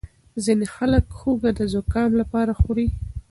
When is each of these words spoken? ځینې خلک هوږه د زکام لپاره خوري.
ځینې 0.43 0.65
خلک 0.75 1.05
هوږه 1.19 1.49
د 1.57 1.59
زکام 1.73 2.11
لپاره 2.21 2.51
خوري. 2.61 2.87